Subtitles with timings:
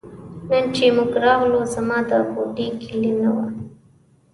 [0.49, 3.45] نن چې موږ راغلو زما د کوټې کیلي نه وه.